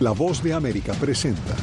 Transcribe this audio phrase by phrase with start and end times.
[0.00, 1.56] La voz de América presenta.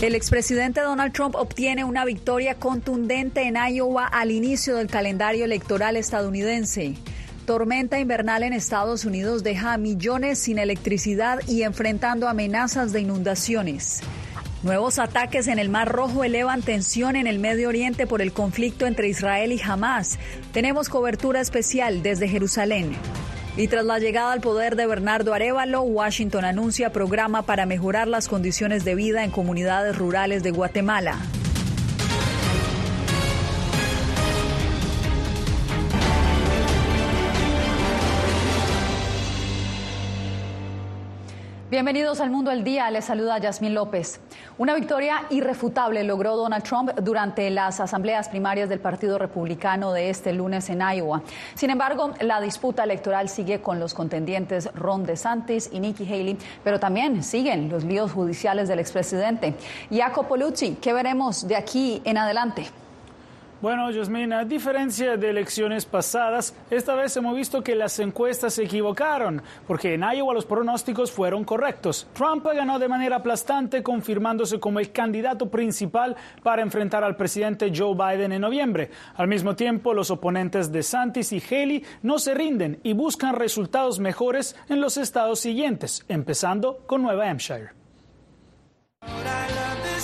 [0.00, 5.96] El expresidente Donald Trump obtiene una victoria contundente en Iowa al inicio del calendario electoral
[5.96, 6.94] estadounidense.
[7.46, 14.02] Tormenta invernal en Estados Unidos deja a millones sin electricidad y enfrentando amenazas de inundaciones.
[14.62, 18.86] Nuevos ataques en el Mar Rojo elevan tensión en el Medio Oriente por el conflicto
[18.86, 20.18] entre Israel y Hamas.
[20.52, 22.96] Tenemos cobertura especial desde Jerusalén.
[23.58, 28.28] Y tras la llegada al poder de Bernardo Arevalo, Washington anuncia programa para mejorar las
[28.28, 31.16] condiciones de vida en comunidades rurales de Guatemala.
[41.76, 44.18] Bienvenidos al Mundo al Día, les saluda Yasmín López.
[44.56, 50.32] Una victoria irrefutable logró Donald Trump durante las asambleas primarias del Partido Republicano de este
[50.32, 51.20] lunes en Iowa.
[51.54, 56.80] Sin embargo, la disputa electoral sigue con los contendientes Ron DeSantis y Nikki Haley, pero
[56.80, 59.52] también siguen los líos judiciales del expresidente.
[59.90, 62.64] Jacopo Luzzi, ¿qué veremos de aquí en adelante?
[63.66, 68.62] Bueno, Yasmin, a diferencia de elecciones pasadas, esta vez hemos visto que las encuestas se
[68.62, 72.06] equivocaron, porque en Iowa los pronósticos fueron correctos.
[72.12, 76.14] Trump ganó de manera aplastante, confirmándose como el candidato principal
[76.44, 78.92] para enfrentar al presidente Joe Biden en noviembre.
[79.16, 83.98] Al mismo tiempo, los oponentes de Santis y Haley no se rinden y buscan resultados
[83.98, 87.75] mejores en los estados siguientes, empezando con Nueva Hampshire.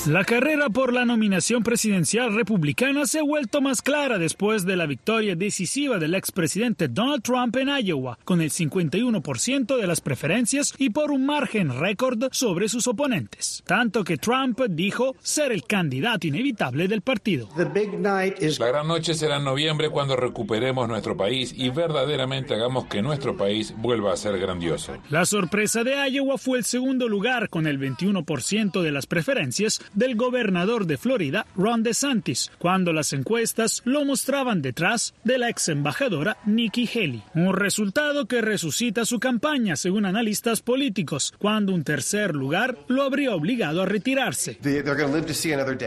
[0.06, 4.86] La carrera por la nominación presidencial republicana se ha vuelto más clara después de la
[4.86, 10.90] victoria decisiva del expresidente Donald Trump en Iowa, con el 51% de las preferencias y
[10.90, 13.62] por un margen récord sobre sus oponentes.
[13.64, 17.48] Tanto que Trump dijo ser el candidato inevitable del partido.
[17.56, 23.36] La gran noche será en noviembre cuando recuperemos nuestro país y verdaderamente hagamos que nuestro
[23.36, 24.96] país vuelva a ser grandioso.
[25.10, 30.16] La sorpresa de Iowa fue el segundo lugar con el 21% de las preferencias del
[30.16, 36.36] gobernador de Florida, Ron DeSantis, cuando las encuestas lo mostraban detrás de la ex embajadora
[36.46, 37.22] Nikki Haley.
[37.34, 43.34] Un resultado que resucita su campaña, según analistas políticos, cuando un tercer lugar lo habría
[43.34, 44.58] obligado a retirarse.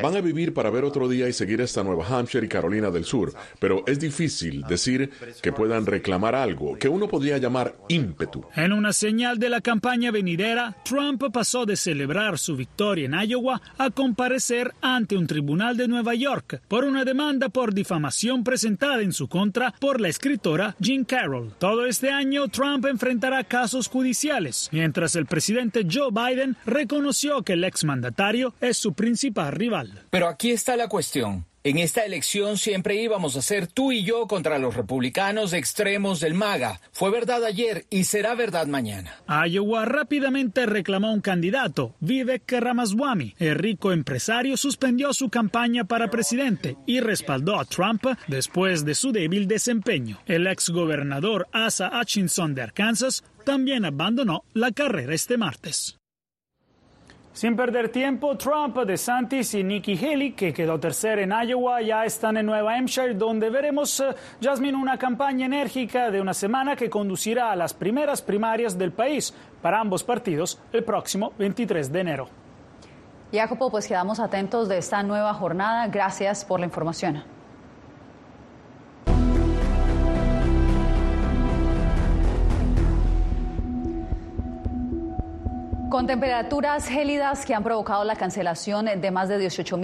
[0.01, 3.05] Van a vivir para ver otro día y seguir hasta Nueva Hampshire y Carolina del
[3.05, 5.11] Sur, pero es difícil decir
[5.41, 8.45] que puedan reclamar algo que uno podría llamar ímpetu.
[8.55, 13.61] En una señal de la campaña venidera, Trump pasó de celebrar su victoria en Iowa
[13.79, 19.11] a comparecer ante un tribunal de Nueva York por una demanda por difamación presentada en
[19.11, 21.51] su contra por la escritora Jean Carroll.
[21.57, 27.63] Todo este año Trump enfrentará casos judiciales, mientras el presidente Joe Biden reconoció que el
[27.63, 30.03] exmandatario es su principal rival.
[30.11, 31.45] Pero aquí está la cuestión.
[31.65, 36.35] En esta elección siempre íbamos a ser tú y yo contra los republicanos extremos del
[36.35, 36.79] MAGA.
[36.91, 39.15] Fue verdad ayer y será verdad mañana.
[39.47, 43.33] Iowa rápidamente reclamó un candidato, Vivek Ramaswamy.
[43.39, 49.11] El rico empresario suspendió su campaña para presidente y respaldó a Trump después de su
[49.11, 50.19] débil desempeño.
[50.27, 55.97] El exgobernador Asa Hutchinson de Arkansas también abandonó la carrera este martes.
[57.35, 62.37] Sin perder tiempo, Trump, DeSantis y Nikki Haley, que quedó tercera en Iowa, ya están
[62.37, 67.51] en Nueva Hampshire, donde veremos, uh, Jasmine, una campaña enérgica de una semana que conducirá
[67.51, 72.29] a las primeras primarias del país para ambos partidos el próximo 23 de enero.
[73.33, 75.87] Jacopo, pues quedamos atentos de esta nueva jornada.
[75.87, 77.34] Gracias por la información.
[85.95, 89.77] Con temperaturas gélidas que han provocado la cancelación de más de 18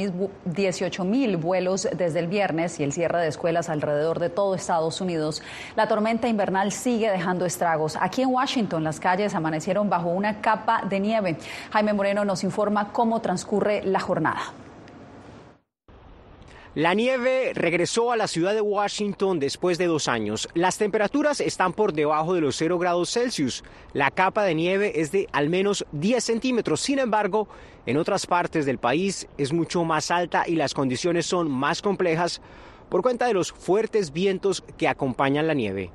[1.05, 5.41] mil vuelos desde el viernes y el cierre de escuelas alrededor de todo Estados Unidos,
[5.77, 7.97] la tormenta invernal sigue dejando estragos.
[7.97, 11.37] Aquí en Washington las calles amanecieron bajo una capa de nieve.
[11.71, 14.41] Jaime Moreno nos informa cómo transcurre la jornada.
[16.73, 20.47] La nieve regresó a la ciudad de Washington después de dos años.
[20.53, 23.65] Las temperaturas están por debajo de los 0 grados Celsius.
[23.91, 26.79] La capa de nieve es de al menos 10 centímetros.
[26.79, 27.49] Sin embargo,
[27.85, 32.41] en otras partes del país es mucho más alta y las condiciones son más complejas
[32.87, 35.91] por cuenta de los fuertes vientos que acompañan la nieve.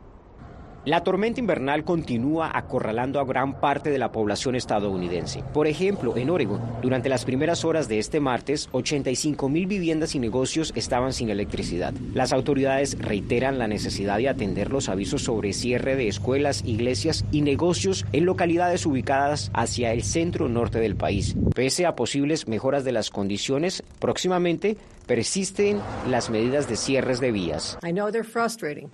[0.87, 5.43] La tormenta invernal continúa acorralando a gran parte de la población estadounidense.
[5.53, 10.21] Por ejemplo, en Oregon, durante las primeras horas de este martes, 85 mil viviendas y
[10.21, 11.93] negocios estaban sin electricidad.
[12.15, 17.41] Las autoridades reiteran la necesidad de atender los avisos sobre cierre de escuelas, iglesias y
[17.41, 21.35] negocios en localidades ubicadas hacia el centro norte del país.
[21.53, 27.79] Pese a posibles mejoras de las condiciones, próximamente persisten las medidas de cierres de vías.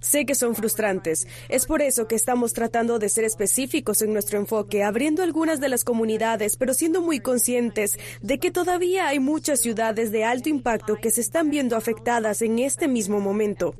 [0.00, 1.26] Sé que son frustrantes.
[1.48, 5.68] Es por eso que estamos tratando de ser específicos en nuestro enfoque, abriendo algunas de
[5.68, 10.96] las comunidades, pero siendo muy conscientes de que todavía hay muchas ciudades de alto impacto
[10.96, 13.74] que se están viendo afectadas en este mismo momento.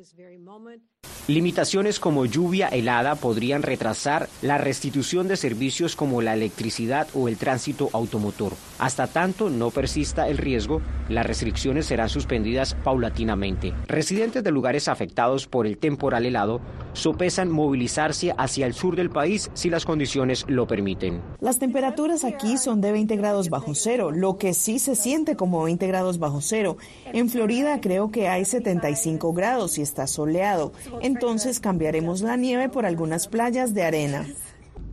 [1.29, 7.37] Limitaciones como lluvia helada podrían retrasar la restitución de servicios como la electricidad o el
[7.37, 8.55] tránsito automotor.
[8.81, 13.73] Hasta tanto no persista el riesgo, las restricciones serán suspendidas paulatinamente.
[13.87, 16.61] Residentes de lugares afectados por el temporal helado
[16.93, 21.23] sopesan movilizarse hacia el sur del país si las condiciones lo permiten.
[21.41, 25.63] Las temperaturas aquí son de 20 grados bajo cero, lo que sí se siente como
[25.63, 26.79] 20 grados bajo cero.
[27.13, 32.87] En Florida creo que hay 75 grados y está soleado entonces cambiaremos la nieve por
[32.87, 34.27] algunas playas de arena.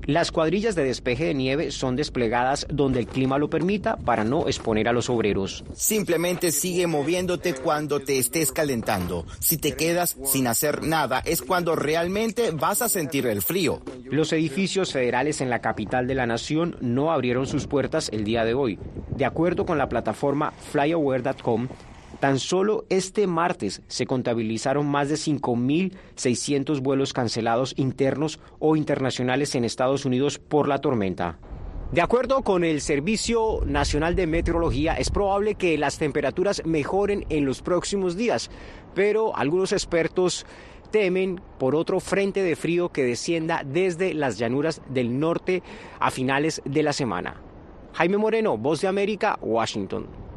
[0.09, 4.47] Las cuadrillas de despeje de nieve son desplegadas donde el clima lo permita para no
[4.47, 5.63] exponer a los obreros.
[5.75, 9.27] Simplemente sigue moviéndote cuando te estés calentando.
[9.39, 13.83] Si te quedas sin hacer nada es cuando realmente vas a sentir el frío.
[14.03, 18.43] Los edificios federales en la capital de la nación no abrieron sus puertas el día
[18.45, 18.79] de hoy.
[19.15, 21.67] De acuerdo con la plataforma flyaware.com,
[22.19, 29.63] Tan solo este martes se contabilizaron más de 5.600 vuelos cancelados internos o internacionales en
[29.63, 31.37] Estados Unidos por la tormenta.
[31.91, 37.45] De acuerdo con el Servicio Nacional de Meteorología, es probable que las temperaturas mejoren en
[37.45, 38.51] los próximos días,
[38.93, 40.45] pero algunos expertos
[40.91, 45.63] temen por otro frente de frío que descienda desde las llanuras del norte
[45.99, 47.41] a finales de la semana.
[47.93, 50.28] Jaime Moreno, Voz de América, Washington.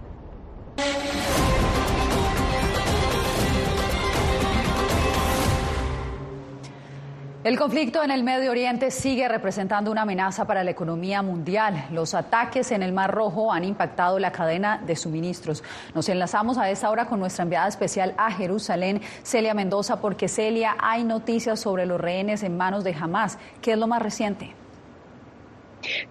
[7.45, 11.89] El conflicto en el Medio Oriente sigue representando una amenaza para la economía mundial.
[11.91, 15.65] Los ataques en el Mar Rojo han impactado la cadena de suministros.
[15.93, 20.77] Nos enlazamos a esta hora con nuestra enviada especial a Jerusalén, Celia Mendoza, porque Celia,
[20.79, 23.37] hay noticias sobre los rehenes en manos de Hamas.
[23.61, 24.55] ¿Qué es lo más reciente?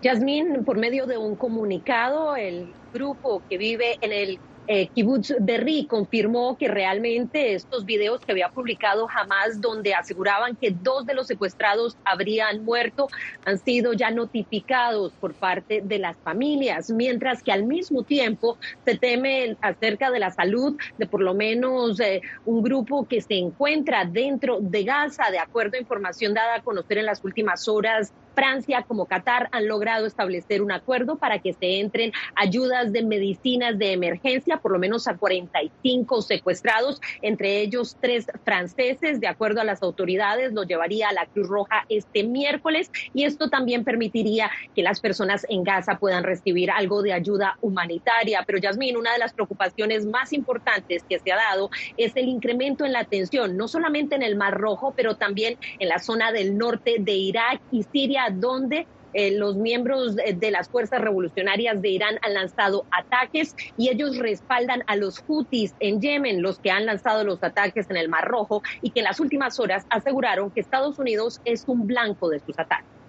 [0.02, 4.38] Yasmín, por medio de un comunicado, el grupo que vive en el
[4.68, 10.72] eh, Kibbutz Berri confirmó que realmente estos videos que había publicado jamás, donde aseguraban que
[10.72, 13.08] dos de los secuestrados habrían muerto,
[13.46, 18.98] han sido ya notificados por parte de las familias, mientras que al mismo tiempo se
[18.98, 24.06] teme acerca de la salud de por lo menos eh, un grupo que se encuentra
[24.06, 28.84] dentro de Gaza, de acuerdo a información dada a conocer en las últimas horas Francia
[28.88, 33.94] como Qatar han logrado establecer un acuerdo para que se entren ayudas de medicinas de
[33.94, 39.20] emergencia, por lo menos a 45 secuestrados, entre ellos tres franceses.
[39.20, 43.50] De acuerdo a las autoridades, lo llevaría a la Cruz Roja este miércoles y esto
[43.50, 48.44] también permitiría que las personas en Gaza puedan recibir algo de ayuda humanitaria.
[48.46, 52.86] Pero Yasmín, una de las preocupaciones más importantes que se ha dado es el incremento
[52.86, 56.58] en la tensión, no solamente en el Mar Rojo, pero también en la zona del
[56.58, 62.20] norte de Irak y Siria donde eh, los miembros de las fuerzas revolucionarias de Irán
[62.22, 67.24] han lanzado ataques y ellos respaldan a los Houthis en Yemen, los que han lanzado
[67.24, 71.00] los ataques en el Mar Rojo y que en las últimas horas aseguraron que Estados
[71.00, 73.02] Unidos es un blanco de sus ataques.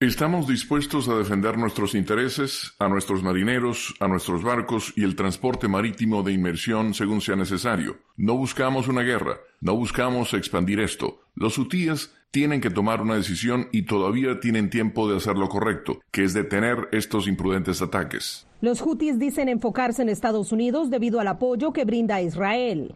[0.00, 5.66] Estamos dispuestos a defender nuestros intereses, a nuestros marineros, a nuestros barcos y el transporte
[5.66, 7.98] marítimo de inmersión según sea necesario.
[8.16, 11.24] No buscamos una guerra, no buscamos expandir esto.
[11.34, 16.00] Los hutíes tienen que tomar una decisión y todavía tienen tiempo de hacer lo correcto,
[16.10, 18.46] que es detener estos imprudentes ataques.
[18.60, 22.92] Los hutis dicen enfocarse en Estados Unidos debido al apoyo que brinda a Israel.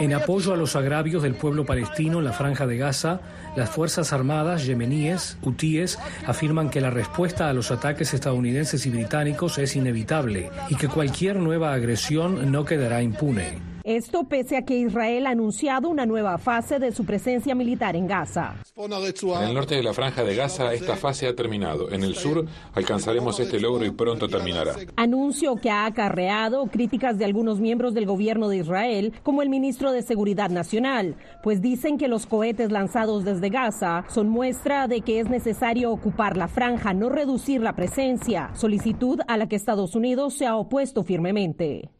[0.00, 3.20] En apoyo a los agravios del pueblo palestino en la franja de Gaza,
[3.54, 9.58] las Fuerzas Armadas yemeníes, hutíes, afirman que la respuesta a los ataques estadounidenses y británicos
[9.58, 13.71] es inevitable y que cualquier nueva agresión no quedará impune.
[13.84, 18.06] Esto pese a que Israel ha anunciado una nueva fase de su presencia militar en
[18.06, 18.54] Gaza.
[18.76, 21.90] En el norte de la franja de Gaza esta fase ha terminado.
[21.90, 24.74] En el sur alcanzaremos este logro y pronto terminará.
[24.96, 29.90] Anuncio que ha acarreado críticas de algunos miembros del gobierno de Israel, como el ministro
[29.90, 35.18] de Seguridad Nacional, pues dicen que los cohetes lanzados desde Gaza son muestra de que
[35.18, 40.34] es necesario ocupar la franja, no reducir la presencia, solicitud a la que Estados Unidos
[40.34, 41.90] se ha opuesto firmemente.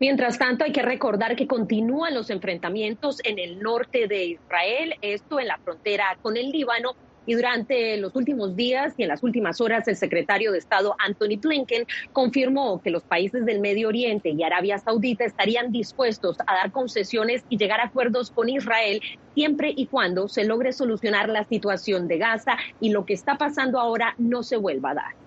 [0.00, 5.38] Mientras tanto, hay que recordar que continúan los enfrentamientos en el norte de Israel, esto
[5.38, 6.96] en la frontera con el Líbano.
[7.26, 11.38] Y durante los últimos días y en las últimas horas, el secretario de Estado Anthony
[11.40, 16.70] Blinken confirmó que los países del Medio Oriente y Arabia Saudita estarían dispuestos a dar
[16.70, 19.00] concesiones y llegar a acuerdos con Israel
[19.34, 23.80] siempre y cuando se logre solucionar la situación de Gaza y lo que está pasando
[23.80, 25.23] ahora no se vuelva a dar.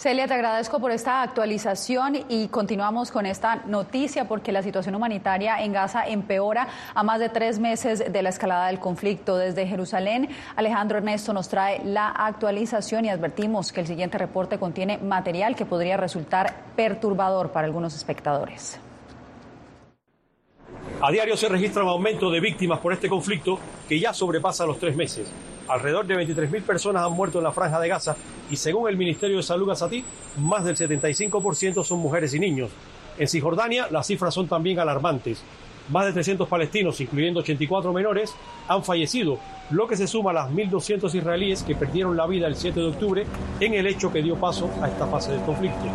[0.00, 5.62] Celia, te agradezco por esta actualización y continuamos con esta noticia porque la situación humanitaria
[5.62, 9.36] en Gaza empeora a más de tres meses de la escalada del conflicto.
[9.36, 14.96] Desde Jerusalén, Alejandro Ernesto nos trae la actualización y advertimos que el siguiente reporte contiene
[14.96, 18.80] material que podría resultar perturbador para algunos espectadores.
[21.02, 24.78] A diario se registra un aumento de víctimas por este conflicto que ya sobrepasa los
[24.78, 25.30] tres meses.
[25.70, 28.16] Alrededor de 23.000 personas han muerto en la franja de Gaza
[28.50, 30.04] y según el Ministerio de Salud gazatí,
[30.38, 32.70] más del 75% son mujeres y niños.
[33.16, 35.44] En Cisjordania las cifras son también alarmantes.
[35.88, 38.34] Más de 300 palestinos, incluyendo 84 menores,
[38.66, 39.38] han fallecido,
[39.70, 42.86] lo que se suma a las 1.200 israelíes que perdieron la vida el 7 de
[42.86, 43.26] octubre
[43.60, 45.86] en el hecho que dio paso a esta fase del conflicto.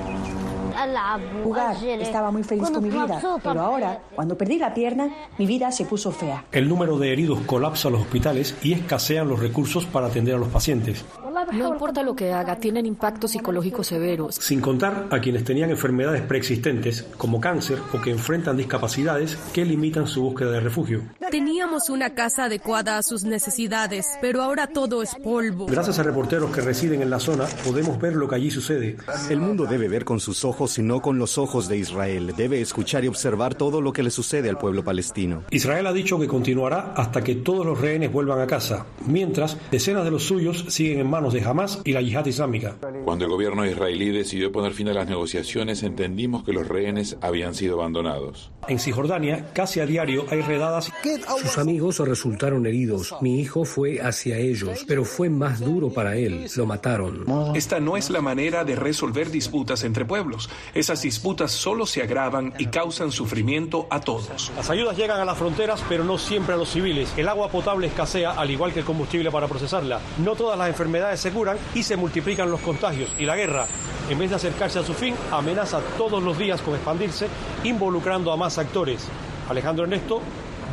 [1.44, 5.72] Jugar, estaba muy feliz con mi vida, pero ahora, cuando perdí la pierna, mi vida
[5.72, 6.46] se puso fea.
[6.52, 10.50] El número de heridos colapsa los hospitales y escasean los recursos para atender a los
[10.50, 11.06] pacientes.
[11.52, 14.36] No importa lo que haga, tienen impactos psicológicos severos.
[14.36, 20.08] Sin contar a quienes tenían enfermedades preexistentes, como cáncer, o que enfrentan discapacidades que limitan
[20.08, 21.04] su búsqueda de refugio.
[21.30, 25.66] Teníamos una casa adecuada a sus necesidades, pero ahora todo es polvo.
[25.66, 28.98] Gracias a reporteros que residen en la zona, podemos ver lo que allí sucede.
[29.30, 32.34] El mundo debe ver con sus ojos y no con los ojos de Israel.
[32.36, 35.44] Debe escuchar y observar todo lo que le sucede al pueblo palestino.
[35.52, 40.04] Israel ha dicho que continuará hasta que todos los rehenes vuelvan a casa, mientras decenas
[40.04, 42.76] de los suyos siguen en manos de Hamas y la yihad islámica.
[43.06, 47.54] Cuando el gobierno israelí decidió poner fin a las negociaciones, entendimos que los rehenes habían
[47.54, 48.50] sido abandonados.
[48.68, 50.92] En Cisjordania, casi a diario hay redadas.
[51.40, 53.14] Sus amigos resultaron heridos.
[53.22, 56.48] Mi hijo fue hacia ellos, pero fue más duro para él.
[56.56, 57.26] Lo mataron.
[57.54, 60.50] Esta no es la manera de resolver disputas entre pueblos.
[60.74, 64.52] Esas disputas solo se agravan y causan sufrimiento a todos.
[64.56, 67.14] Las ayudas llegan a las fronteras, pero no siempre a los civiles.
[67.18, 70.02] El agua potable escasea, al igual que el combustible para procesarla.
[70.18, 72.95] No todas las enfermedades se curan y se multiplican los contagios.
[73.18, 73.66] Y la guerra,
[74.10, 77.28] en vez de acercarse a su fin, amenaza todos los días con expandirse,
[77.64, 79.08] involucrando a más actores.
[79.50, 80.22] Alejandro Ernesto,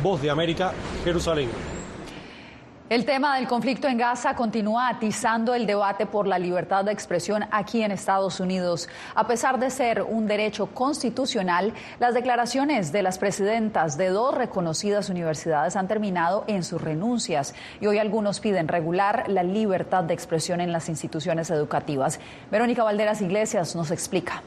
[0.01, 1.72] Voz de América, Jerusalén.
[2.89, 7.45] El tema del conflicto en Gaza continúa atizando el debate por la libertad de expresión
[7.49, 8.89] aquí en Estados Unidos.
[9.15, 15.09] A pesar de ser un derecho constitucional, las declaraciones de las presidentas de dos reconocidas
[15.09, 20.59] universidades han terminado en sus renuncias y hoy algunos piden regular la libertad de expresión
[20.59, 22.19] en las instituciones educativas.
[22.51, 24.43] Verónica Valderas Iglesias nos explica.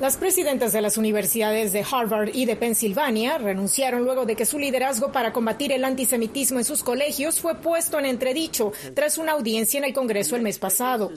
[0.00, 4.58] Las presidentas de las universidades de Harvard y de Pensilvania renunciaron luego de que su
[4.58, 9.78] liderazgo para combatir el antisemitismo en sus colegios fue puesto en entredicho tras una audiencia
[9.78, 11.12] en el Congreso el mes pasado.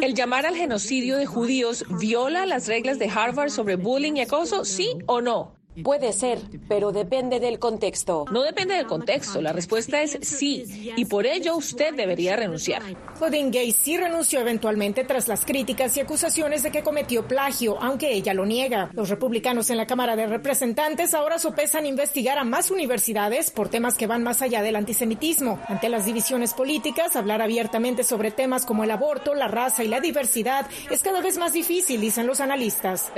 [0.00, 4.64] ¿El llamar al genocidio de judíos viola las reglas de Harvard sobre bullying y acoso,
[4.64, 5.63] sí o no?
[5.82, 6.38] Puede ser,
[6.68, 8.26] pero depende del contexto.
[8.30, 9.40] No depende del contexto.
[9.40, 10.92] La respuesta es sí.
[10.96, 12.82] Y por ello usted debería renunciar.
[13.18, 18.12] Claudine Gay sí renunció eventualmente tras las críticas y acusaciones de que cometió plagio, aunque
[18.12, 18.90] ella lo niega.
[18.92, 23.96] Los republicanos en la Cámara de Representantes ahora sopesan investigar a más universidades por temas
[23.96, 25.58] que van más allá del antisemitismo.
[25.68, 30.00] Ante las divisiones políticas, hablar abiertamente sobre temas como el aborto, la raza y la
[30.00, 33.10] diversidad es cada vez más difícil, dicen los analistas.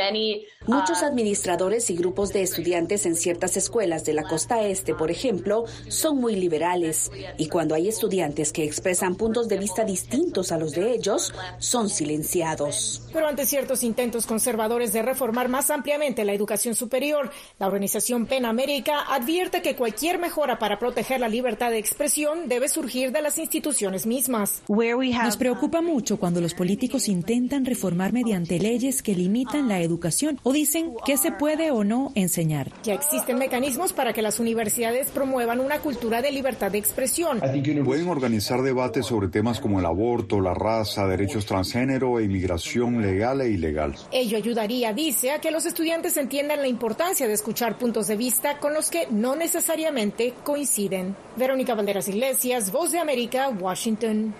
[0.66, 5.64] Muchos administradores y grupos de estudiantes en ciertas escuelas de la costa este, por ejemplo,
[5.88, 10.72] son muy liberales y cuando hay estudiantes que expresan puntos de vista distintos a los
[10.72, 13.02] de ellos, son silenciados.
[13.12, 17.30] Pero ante ciertos intentos conservadores de reformar más ampliamente la educación superior,
[17.60, 22.68] la organización PEN América advierte que cualquier mejora para proteger la libertad de expresión debe
[22.68, 24.62] surgir de las instituciones mismas.
[24.68, 30.55] Nos preocupa mucho cuando los políticos intentan reformar mediante leyes que limitan la educación o
[30.56, 35.60] dicen que se puede o no enseñar ya existen mecanismos para que las universidades promuevan
[35.60, 37.40] una cultura de libertad de expresión.
[37.84, 43.40] Pueden organizar debates sobre temas como el aborto, la raza, derechos transgénero e inmigración legal
[43.40, 43.94] e ilegal.
[44.12, 48.58] Ello ayudaría, dice, a que los estudiantes entiendan la importancia de escuchar puntos de vista
[48.58, 51.16] con los que no necesariamente coinciden.
[51.36, 54.34] Verónica Valderas Iglesias, Voz de América, Washington.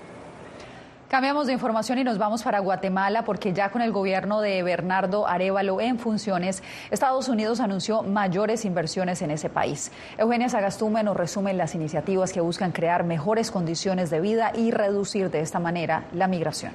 [1.09, 5.29] Cambiamos de información y nos vamos para Guatemala porque ya con el gobierno de Bernardo
[5.29, 9.93] Arevalo en funciones, Estados Unidos anunció mayores inversiones en ese país.
[10.19, 15.31] Eugenia Sagastume nos resume las iniciativas que buscan crear mejores condiciones de vida y reducir
[15.31, 16.73] de esta manera la migración.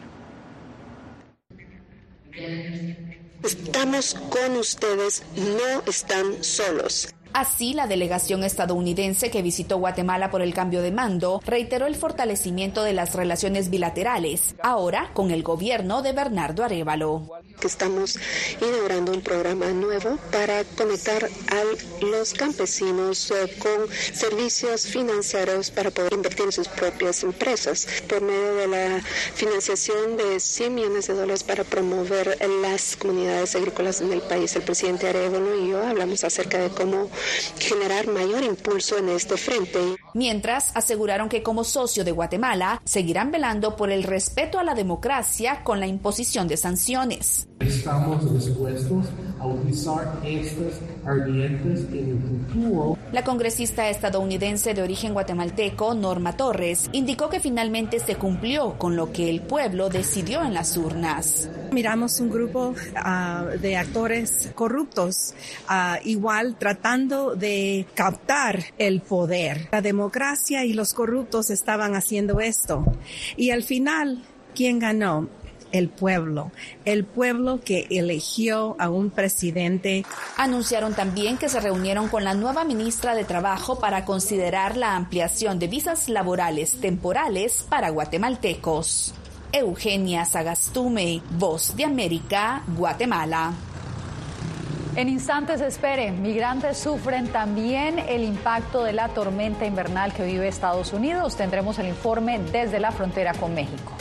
[3.44, 7.14] Estamos con ustedes, no están solos.
[7.34, 12.84] Así, la delegación estadounidense que visitó Guatemala por el cambio de mando reiteró el fortalecimiento
[12.84, 17.30] de las relaciones bilaterales, ahora con el gobierno de Bernardo Arevalo.
[17.64, 18.18] Estamos
[18.60, 26.14] inaugurando un programa nuevo para conectar a los campesinos eh, con servicios financieros para poder
[26.14, 29.02] invertir en sus propias empresas por medio de la
[29.36, 34.56] financiación de 100 millones de dólares para promover las comunidades agrícolas en el país.
[34.56, 37.10] El presidente Arevalo y yo hablamos acerca de cómo
[37.60, 39.80] generar mayor impulso en este frente.
[40.14, 45.64] Mientras, aseguraron que como socio de Guatemala seguirán velando por el respeto a la democracia
[45.64, 47.48] con la imposición de sanciones.
[47.60, 49.06] Estamos dispuestos
[49.42, 52.98] a utilizar estas herramientas en el futuro.
[53.12, 59.12] La congresista estadounidense de origen guatemalteco, Norma Torres, indicó que finalmente se cumplió con lo
[59.12, 61.50] que el pueblo decidió en las urnas.
[61.72, 65.34] Miramos un grupo uh, de actores corruptos,
[65.70, 69.70] uh, igual tratando de captar el poder.
[69.72, 72.86] La democracia y los corruptos estaban haciendo esto.
[73.38, 74.22] Y al final,
[74.54, 75.41] ¿quién ganó?
[75.72, 76.52] El pueblo,
[76.86, 80.06] el pueblo que eligió a un presidente.
[80.38, 85.60] Anunciaron también que se reunieron con la nueva ministra de Trabajo para considerar la ampliación
[85.60, 89.14] de visas laborales temporales para guatemaltecos.
[89.52, 93.54] Eugenia Sagastume, Voz de América, Guatemala.
[94.96, 100.92] En instantes espere, migrantes sufren también el impacto de la tormenta invernal que vive Estados
[100.92, 101.38] Unidos.
[101.38, 104.01] Tendremos el informe desde la frontera con México.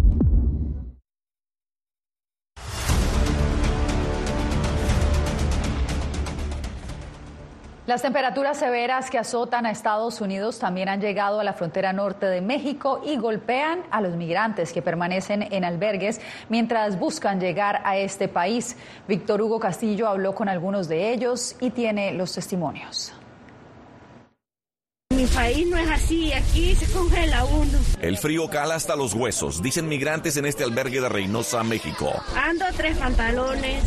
[7.91, 12.25] Las temperaturas severas que azotan a Estados Unidos también han llegado a la frontera norte
[12.25, 17.97] de México y golpean a los migrantes que permanecen en albergues mientras buscan llegar a
[17.97, 18.77] este país.
[19.09, 23.11] Víctor Hugo Castillo habló con algunos de ellos y tiene los testimonios.
[25.09, 27.77] Mi país no es así, aquí se congela uno.
[28.01, 32.09] El frío cala hasta los huesos, dicen migrantes en este albergue de Reynosa, México.
[32.37, 33.83] Ando tres pantalones,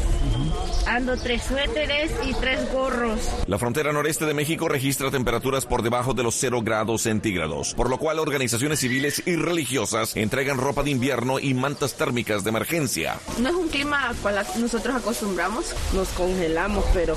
[0.87, 3.21] ando tres suéteres y tres gorros.
[3.47, 7.91] La frontera noreste de México registra temperaturas por debajo de los 0 grados centígrados, por
[7.91, 13.19] lo cual organizaciones civiles y religiosas entregan ropa de invierno y mantas térmicas de emergencia.
[13.39, 17.17] No es un clima al cual nosotros acostumbramos, nos congelamos, pero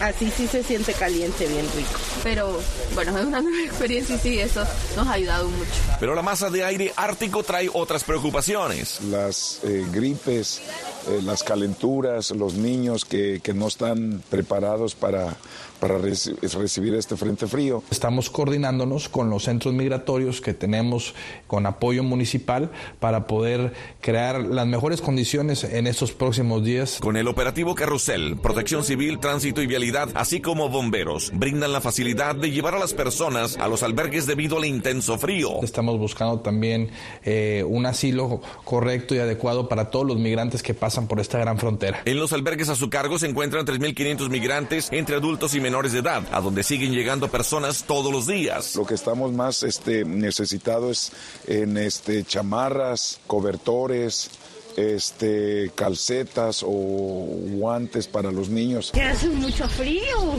[0.00, 1.98] así sí se siente caliente, bien rico.
[2.22, 2.60] pero
[2.94, 4.64] bueno, es una nueva experiencia y sí, eso
[4.96, 5.70] nos ha ayudado mucho.
[6.00, 9.00] Pero la masa de aire ártico trae otras preocupaciones.
[9.02, 10.60] Las eh, gripes,
[11.08, 15.36] eh, las calenturas, los niños que, que no están preparados para
[15.84, 17.82] para recibir este frente frío.
[17.90, 21.14] Estamos coordinándonos con los centros migratorios que tenemos
[21.46, 22.70] con apoyo municipal
[23.00, 27.00] para poder crear las mejores condiciones en estos próximos días.
[27.02, 32.34] Con el operativo Carrusel, Protección Civil, Tránsito y Vialidad, así como bomberos, brindan la facilidad
[32.34, 35.62] de llevar a las personas a los albergues debido al intenso frío.
[35.62, 36.88] Estamos buscando también
[37.24, 41.58] eh, un asilo correcto y adecuado para todos los migrantes que pasan por esta gran
[41.58, 42.00] frontera.
[42.06, 45.98] En los albergues a su cargo se encuentran 3.500 migrantes entre adultos y menores de
[45.98, 48.76] edad, a donde siguen llegando personas todos los días.
[48.76, 51.12] Lo que estamos más este, necesitados
[51.48, 54.30] es en este, chamarras, cobertores,
[54.76, 58.92] este, calcetas o guantes para los niños.
[58.92, 60.36] Que hace mucho frío.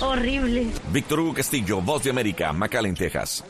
[0.00, 0.66] Horrible.
[0.90, 3.44] Víctor Hugo Castillo, Voz de América, McAllen, Texas.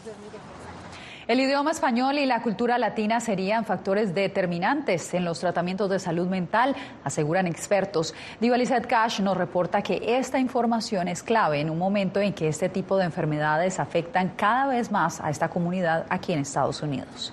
[1.33, 6.27] El idioma español y la cultura latina serían factores determinantes en los tratamientos de salud
[6.27, 8.15] mental, aseguran expertos.
[8.39, 12.69] Divalizet Cash nos reporta que esta información es clave en un momento en que este
[12.69, 17.33] tipo de enfermedades afectan cada vez más a esta comunidad aquí en Estados Unidos.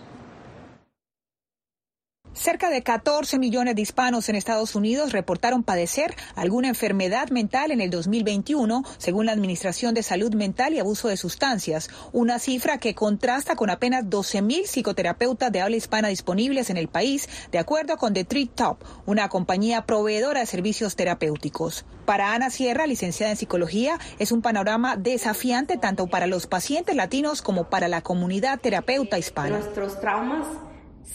[2.40, 7.82] Cerca de 14 millones de hispanos en Estados Unidos reportaron padecer alguna enfermedad mental en
[7.82, 12.96] el 2021, según la Administración de Salud Mental y Abuso de Sustancias, una cifra que
[12.96, 17.98] contrasta con apenas 12 mil psicoterapeutas de habla hispana disponibles en el país, de acuerdo
[17.98, 18.24] con The
[18.56, 21.84] Top, una compañía proveedora de servicios terapéuticos.
[22.06, 27.42] Para Ana Sierra, licenciada en psicología, es un panorama desafiante tanto para los pacientes latinos
[27.42, 29.58] como para la comunidad terapeuta hispana.
[29.58, 30.48] Nuestros traumas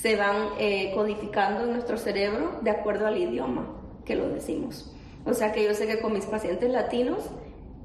[0.00, 3.66] se van eh, codificando en nuestro cerebro de acuerdo al idioma
[4.04, 4.92] que lo decimos.
[5.24, 7.18] O sea que yo sé que con mis pacientes latinos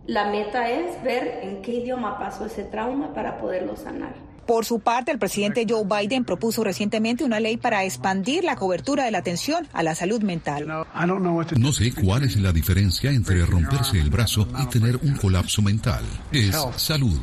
[0.06, 4.16] la meta es ver en qué idioma pasó ese trauma para poderlo sanar.
[4.48, 9.06] Por su parte, el presidente Joe Biden propuso recientemente una ley para expandir la cobertura
[9.06, 10.66] de la atención a la salud mental.
[10.68, 16.04] No sé cuál es la diferencia entre romperse el brazo y tener un colapso mental.
[16.32, 17.20] Es salud.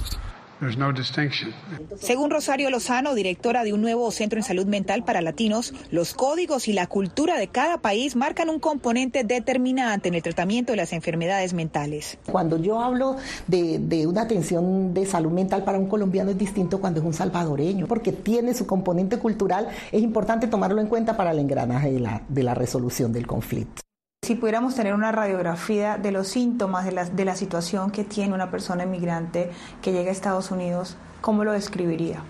[1.98, 6.68] Según Rosario Lozano, directora de un nuevo centro en salud mental para latinos, los códigos
[6.68, 10.92] y la cultura de cada país marcan un componente determinante en el tratamiento de las
[10.92, 12.16] enfermedades mentales.
[12.30, 13.16] Cuando yo hablo
[13.46, 17.86] de, una atención de salud mental para un colombiano es distinto cuando es un salvadoreño,
[17.86, 21.92] porque tiene su componente cultural, es importante tomarlo en cuenta para el engranaje
[22.28, 23.85] de la resolución del conflicto.
[24.26, 28.34] Si pudiéramos tener una radiografía de los síntomas de la, de la situación que tiene
[28.34, 32.24] una persona inmigrante que llega a Estados Unidos, ¿cómo lo describiría?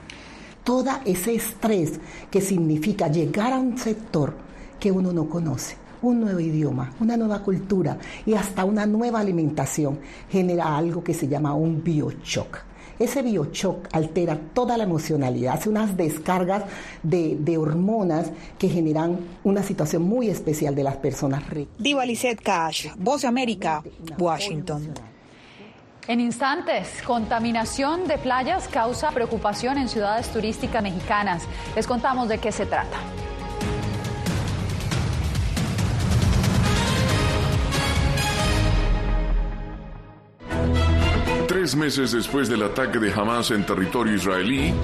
[0.63, 1.99] Todo ese estrés
[2.31, 4.35] que significa llegar a un sector
[4.79, 9.99] que uno no conoce un nuevo idioma, una nueva cultura y hasta una nueva alimentación
[10.29, 12.66] genera algo que se llama un bioshock.
[12.99, 16.65] Ese biochoc altera toda la emocionalidad, hace unas descargas
[17.03, 21.43] de, hormonas que generan una situación muy especial de las personas.
[21.79, 23.83] Diva Lizette Cash, Voz de América,
[24.19, 24.95] Washington.
[26.09, 31.43] En instantes, contaminación de playas causa preocupación en ciudades turísticas mexicanas.
[31.75, 32.97] Les contamos de qué se trata.
[41.75, 44.75] Meses después del ataque de Hamas en territorio israelí,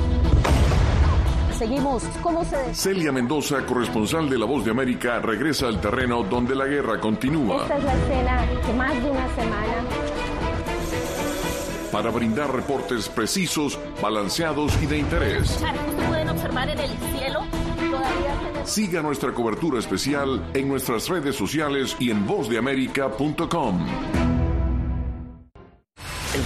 [1.63, 2.03] Seguimos.
[2.21, 2.75] ¿Cómo se.?
[2.75, 7.63] Celia Mendoza, corresponsal de La Voz de América, regresa al terreno donde la guerra continúa.
[7.63, 9.75] Esta es la escena que más de una semana.
[11.93, 15.63] Para brindar reportes precisos, balanceados y de interés.
[16.09, 17.41] pueden observar en el cielo.
[18.65, 24.22] Siga nuestra cobertura especial en nuestras redes sociales y en vozdeamerica.com.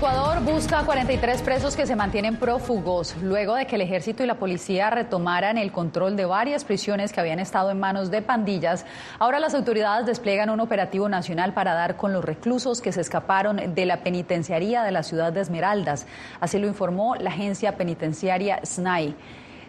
[0.00, 4.26] Ecuador busca a 43 presos que se mantienen prófugos luego de que el ejército y
[4.26, 8.86] la policía retomaran el control de varias prisiones que habían estado en manos de pandillas.
[9.18, 13.74] Ahora las autoridades despliegan un operativo nacional para dar con los reclusos que se escaparon
[13.74, 16.06] de la penitenciaría de la ciudad de Esmeraldas.
[16.40, 19.14] Así lo informó la agencia penitenciaria SNAI.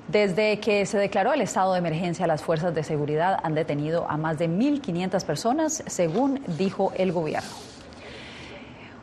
[0.08, 4.16] Desde que se declaró el estado de emergencia, las fuerzas de seguridad han detenido a
[4.16, 7.71] más de 1.500 personas, según dijo el gobierno.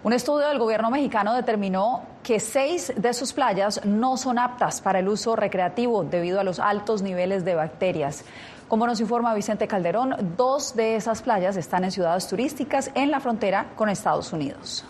[0.05, 5.01] Un estudio del gobierno mexicano determinó que seis de sus playas no son aptas para
[5.01, 8.25] el uso recreativo debido a los altos niveles de bacterias.
[8.69, 13.19] Como nos informa Vicente Calderón, dos de esas playas están en ciudades turísticas en la
[13.19, 14.85] frontera con Estados Unidos.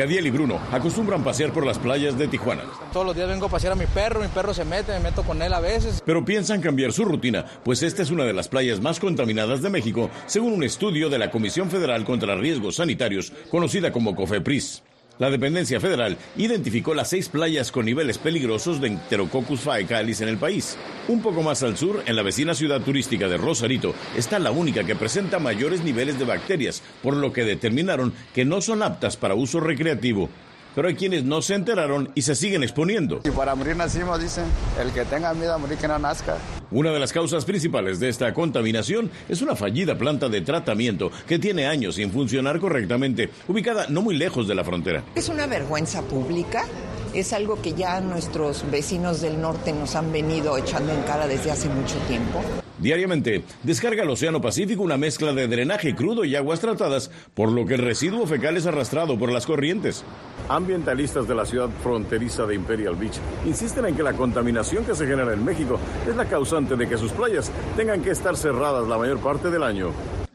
[0.00, 2.62] Gadiel y Bruno acostumbran pasear por las playas de Tijuana.
[2.90, 5.22] Todos los días vengo a pasear a mi perro, mi perro se mete, me meto
[5.24, 6.02] con él a veces.
[6.06, 9.68] Pero piensan cambiar su rutina, pues esta es una de las playas más contaminadas de
[9.68, 14.82] México, según un estudio de la Comisión Federal contra Riesgos Sanitarios, conocida como COFEPRIS.
[15.20, 20.38] La dependencia federal identificó las seis playas con niveles peligrosos de Enterococcus faecalis en el
[20.38, 20.78] país.
[21.08, 24.82] Un poco más al sur, en la vecina ciudad turística de Rosarito, está la única
[24.82, 29.34] que presenta mayores niveles de bacterias, por lo que determinaron que no son aptas para
[29.34, 30.30] uso recreativo
[30.74, 33.20] pero hay quienes no se enteraron y se siguen exponiendo.
[33.24, 34.44] Y para morir nacimos, dicen,
[34.80, 36.36] el que tenga miedo a morir que no nazca.
[36.70, 41.38] Una de las causas principales de esta contaminación es una fallida planta de tratamiento que
[41.38, 45.02] tiene años sin funcionar correctamente, ubicada no muy lejos de la frontera.
[45.14, 46.64] Es una vergüenza pública.
[47.12, 51.50] Es algo que ya nuestros vecinos del norte nos han venido echando en cara desde
[51.50, 52.40] hace mucho tiempo.
[52.80, 57.66] Diariamente descarga al Océano Pacífico una mezcla de drenaje crudo y aguas tratadas, por lo
[57.66, 60.04] que el residuo fecal es arrastrado por las corrientes.
[60.48, 65.06] Ambientalistas de la ciudad fronteriza de Imperial Beach insisten en que la contaminación que se
[65.06, 68.98] genera en México es la causante de que sus playas tengan que estar cerradas la
[68.98, 69.92] mayor parte del año.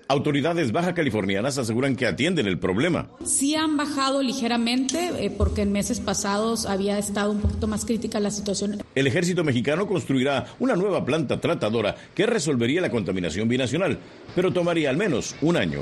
[0.08, 3.08] Autoridades baja californianas aseguran que atienden el problema.
[3.24, 8.20] Sí han bajado ligeramente eh, porque en meses pasados había estado un poquito más crítica
[8.20, 8.84] la situación.
[8.94, 13.98] El ejército mexicano construirá una nueva planta tratadora que resolvería la contaminación binacional,
[14.36, 15.80] pero tomaría al menos un año.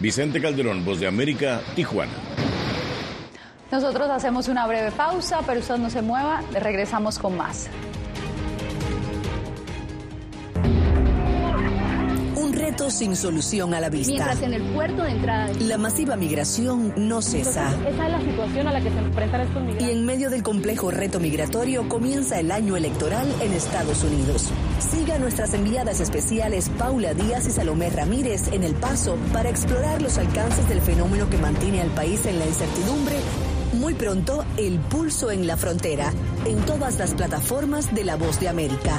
[0.00, 2.12] Vicente Calderón, Voz de América, Tijuana.
[3.70, 7.70] Nosotros hacemos una breve pausa, pero usted no se mueva, regresamos con más.
[12.60, 14.12] Un reto sin solución a la vista.
[14.12, 15.50] Mientras en el puerto de entrada.
[15.60, 17.74] La masiva migración no cesa.
[17.88, 19.88] esa es la situación a la que se enfrentan estos migrantes.
[19.88, 24.50] Y en medio del complejo reto migratorio comienza el año electoral en Estados Unidos.
[24.78, 30.18] Siga nuestras enviadas especiales Paula Díaz y Salomé Ramírez en El Paso para explorar los
[30.18, 33.16] alcances del fenómeno que mantiene al país en la incertidumbre
[33.72, 36.12] muy pronto, El Pulso en la Frontera,
[36.44, 38.98] en todas las plataformas de La Voz de América.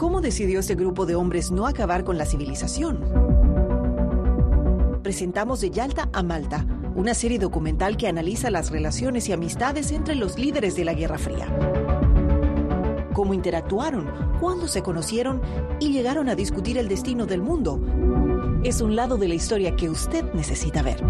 [0.00, 3.04] ¿Cómo decidió este grupo de hombres no acabar con la civilización?
[5.02, 10.14] Presentamos de Yalta a Malta, una serie documental que analiza las relaciones y amistades entre
[10.14, 11.54] los líderes de la Guerra Fría.
[13.12, 14.10] Cómo interactuaron,
[14.40, 15.42] cuándo se conocieron
[15.80, 17.78] y llegaron a discutir el destino del mundo.
[18.64, 21.04] Es un lado de la historia que usted necesita ver.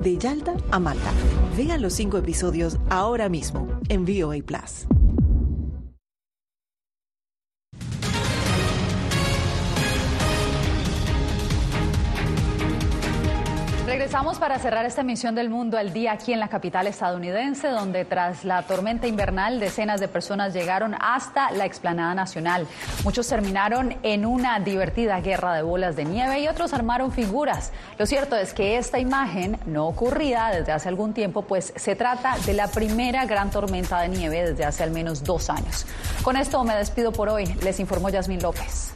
[0.00, 1.12] De Yalta a Malta.
[1.56, 4.88] Vean los cinco episodios ahora mismo en VOA Plus.
[13.92, 18.06] Regresamos para cerrar esta emisión del Mundo al Día aquí en la capital estadounidense, donde
[18.06, 22.66] tras la tormenta invernal decenas de personas llegaron hasta la explanada nacional.
[23.04, 27.70] Muchos terminaron en una divertida guerra de bolas de nieve y otros armaron figuras.
[27.98, 32.38] Lo cierto es que esta imagen no ocurría desde hace algún tiempo, pues se trata
[32.46, 35.84] de la primera gran tormenta de nieve desde hace al menos dos años.
[36.22, 37.44] Con esto me despido por hoy.
[37.62, 38.94] Les informó Yasmín López.